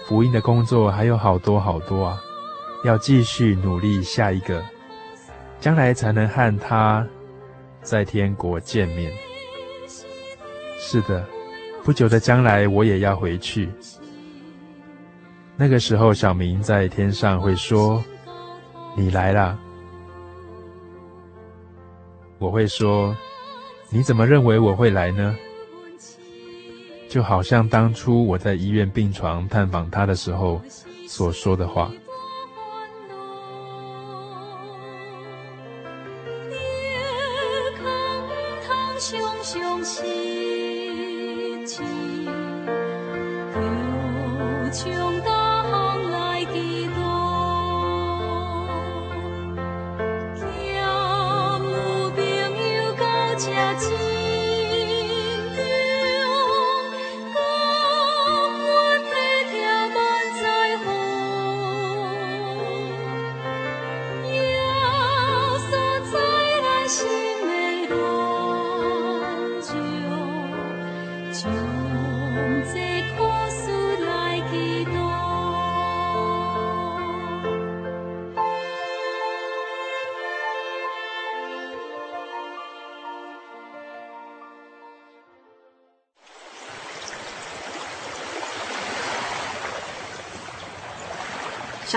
[0.05, 2.21] 福音的工作还有好多好多啊，
[2.85, 4.61] 要继续努力下一个，
[5.61, 7.07] 将来才能和他
[7.83, 9.13] 在天国见面。
[10.87, 11.26] 是的，
[11.82, 13.68] 不久的将来我也要回去。
[15.57, 18.05] 那个时候，小明在天上会说
[18.95, 19.59] ：“你来了。”
[22.39, 23.16] 我会说
[23.89, 25.35] ：“你怎么认为我会来呢？”
[27.09, 30.61] 就好像当初我在医院病床探访他的时候
[31.09, 31.91] 所说的话。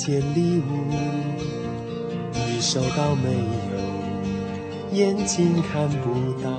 [0.00, 0.62] 件礼物，
[2.32, 4.96] 你收到没有？
[4.96, 6.58] 眼睛看不到，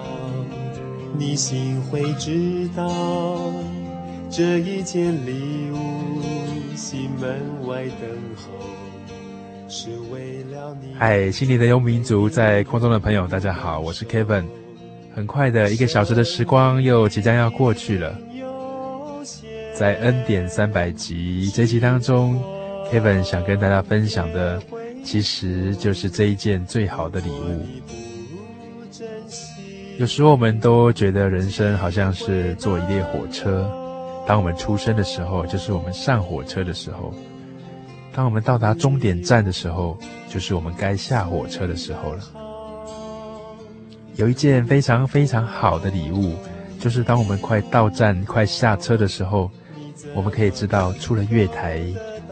[1.18, 3.42] 你心会知道。
[4.30, 6.22] 这一件礼物，
[6.76, 8.52] 心门外等候，
[9.68, 10.94] 是为了你。
[11.00, 14.46] 嗨，心灵的游牧民族，在空中的朋友，大家好，我是 Kevin。
[15.16, 18.16] 很快的一个小时的时光又即将要过去了，
[19.74, 22.40] 在恩典三百集这一集当中。
[22.92, 24.62] Kevin 想跟大家分享的，
[25.02, 27.66] 其实就是这一件最好的礼物。
[29.98, 33.66] 有时候我们都觉得人生好像是坐一列火车，
[34.28, 37.14] 当我们出生的时候，就是我们上火车的时候；
[38.14, 42.24] 当我们到达终点站的时候，就是我们该下火车的时候了。
[44.18, 46.36] 有一件非常非常好的礼物，
[46.78, 49.50] 就是当我们快到站、快下车的时候，
[50.14, 51.82] 我们可以知道出了月台。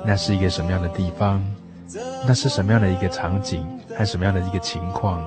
[0.05, 1.43] 那是一个什么样的地方？
[2.27, 3.65] 那是什么样的一个场景
[3.97, 5.23] 和什么样的一个情况？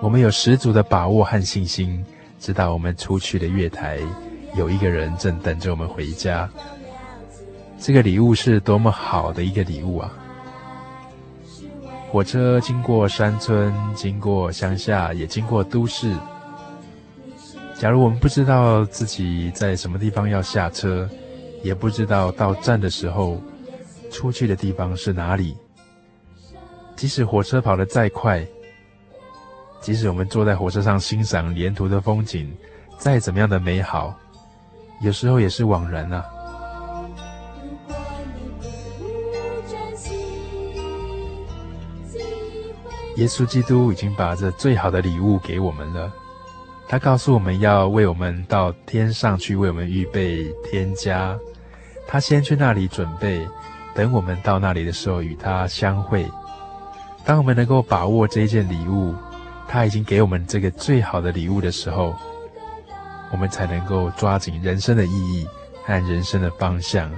[0.00, 2.04] 我们有十足的把握和信心，
[2.40, 4.00] 知道我们出去的月台
[4.56, 6.50] 有一个人正等着我们回家。
[7.78, 10.12] 这个礼物是多么好的一个礼物啊！
[12.10, 16.12] 火车经过山村，经过乡下，也经过都市。
[17.78, 21.08] 假如我们不知道自己在什么地方要下车，
[21.62, 23.40] 也不知道到站的时候。
[24.12, 25.56] 出去的地方是哪里？
[26.94, 28.46] 即使火车跑得再快，
[29.80, 32.54] 即使我们坐在火车上欣赏沿途的风景，
[32.98, 34.14] 再怎么样的美好，
[35.00, 36.24] 有时候也是枉然啊。
[43.16, 46.12] 耶稣基督已经把这最好的礼物给我们了，
[46.88, 51.36] 他告诉我们要为我们到天上去，为我们预备天家，
[52.06, 53.46] 他先去那里准备。
[53.94, 56.26] 等我们到那里的时候，与他相会。
[57.24, 59.14] 当我们能够把握这一件礼物，
[59.68, 62.16] 他已经给我们这个最好的礼物的时候，
[63.30, 65.46] 我们才能够抓紧人生的意义
[65.84, 67.10] 和人生的方向。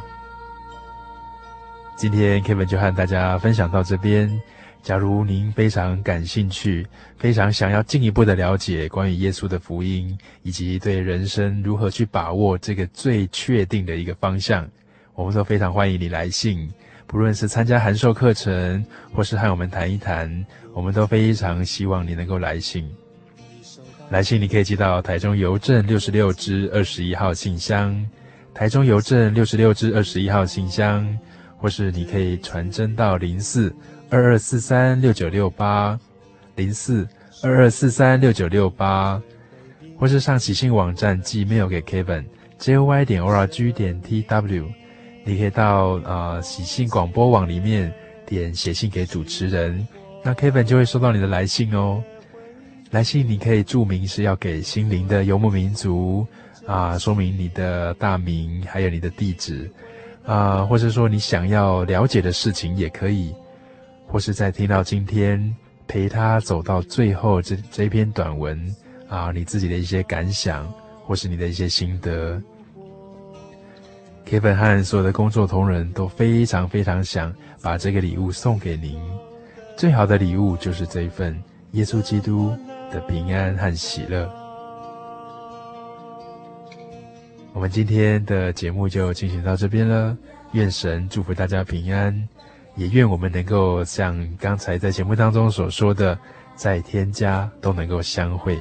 [1.97, 4.41] 今天 Kevin 就和大家分享到这边。
[4.83, 14.68] 假如您非常感兴趣，非常想要进一步的了解关于耶稣的福音，以及对人生如何去把握这个最确定的一个方向。
[15.15, 16.69] 我们都非常欢迎你来信，
[17.07, 22.91] 不论是参加函授课程，或是和我们谈一谈，我们都非常希望你能够来信。
[24.11, 27.95] 来信你可以寄到台中邮政六十六支二十一号信箱，
[28.53, 31.07] 台中邮政六十六支二十一号信箱，
[31.57, 33.75] 或是你可以传真到零四
[34.11, 35.99] 二二四三六九六八，
[36.57, 37.09] 零四
[37.43, 39.23] 二二四三六九六八。
[39.97, 44.67] 或是上喜信网站寄 mail 给 Kevin，j o y 点 o r g 点 t w，
[45.25, 47.93] 你可以到呃喜信广播网里面
[48.27, 49.87] 点写信给主持人，
[50.22, 52.03] 那 Kevin 就会收到你的来信哦。
[52.91, 56.27] 来信你可以注明是要给心灵的游牧民族
[56.66, 59.68] 啊，说明你的大名还有你的地址
[60.25, 63.35] 啊，或者说你想要了解的事情也可以，
[64.07, 65.55] 或是在听到今天。
[65.87, 68.59] 陪他走到最后，这这篇短文
[69.07, 70.66] 啊，你自己的一些感想，
[71.05, 72.43] 或是你的一些心得。
[74.27, 79.01] Kevin 和所有的工作同仁都非常非常想把这个礼物送给您。
[79.77, 81.41] 最好的礼物就是这一份
[81.72, 82.57] 耶稣基督
[82.91, 84.31] 的平安和喜乐。
[87.53, 90.16] 我们今天的节目就进行到这边了，
[90.53, 92.29] 愿神祝福大家平安。
[92.77, 96.18] 也愿我们能够像刚才在节目当中所说的，
[96.57, 98.59] 在天家都能够相会。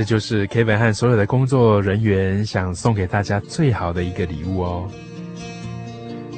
[0.00, 4.88] 这就是 Kevin 和所有的工作人员想送给大家最好的一个礼物哦。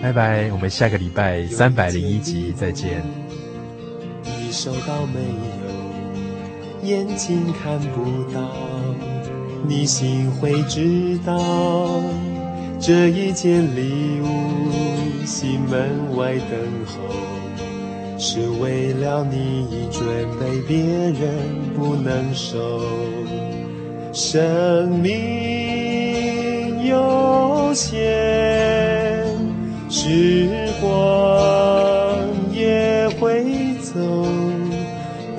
[0.02, 3.00] 拜拜，我们下个礼拜三百零一集再见。
[4.24, 5.20] 你收到没
[6.82, 6.88] 有？
[6.88, 8.50] 眼睛看不到，
[9.68, 12.02] 你心会知道。
[12.80, 20.04] 这一件礼物，心门外等候，是为了你准
[20.40, 22.58] 备，别人不能收。
[24.12, 27.96] 生命有限，
[29.88, 30.48] 时
[30.82, 30.90] 光
[32.52, 33.42] 也会
[33.80, 33.98] 走。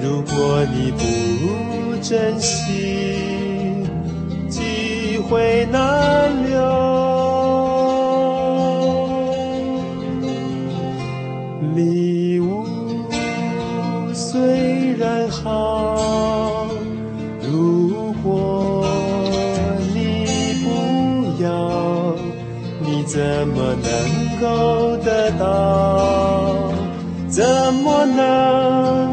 [0.01, 3.85] 如果你不珍惜，
[4.49, 6.42] 机会难
[24.43, 26.73] 够得到，
[27.29, 29.12] 怎么能？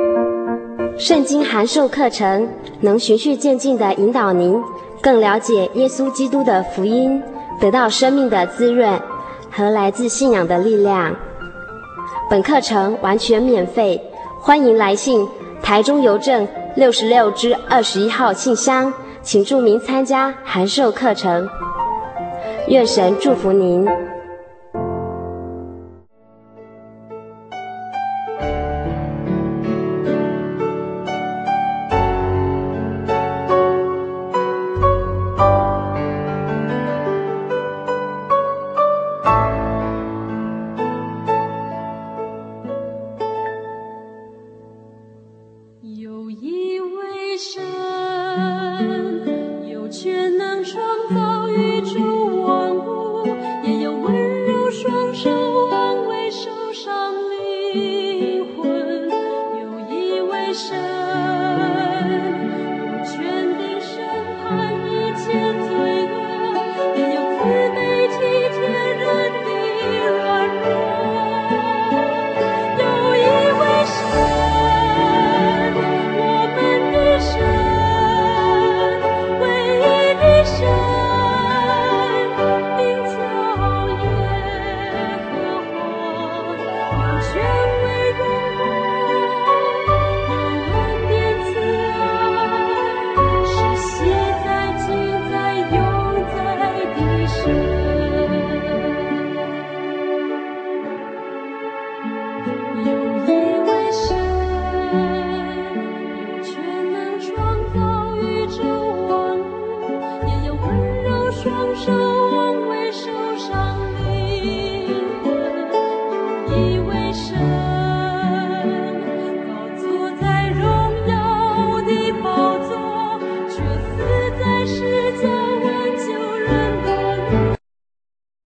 [1.01, 2.47] 圣经函授课程
[2.81, 4.61] 能循序渐进地引导您
[5.01, 7.19] 更了解耶稣基督的福音，
[7.59, 9.01] 得到生命的滋润
[9.49, 11.15] 和来自信仰的力量。
[12.29, 13.99] 本课程完全免费，
[14.39, 15.27] 欢迎来信
[15.63, 18.93] 台中邮政六十六之二十一号信箱，
[19.23, 21.49] 请注明参加函授课程。
[22.67, 23.89] 愿神祝福您。